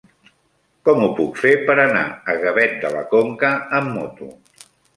[0.89, 2.03] Com ho puc fer per anar
[2.35, 4.35] a Gavet de la Conca amb moto?